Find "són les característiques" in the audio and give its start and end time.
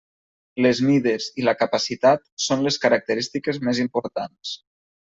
2.49-3.65